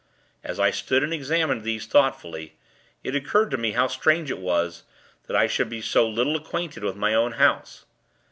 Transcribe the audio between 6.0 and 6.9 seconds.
little acquainted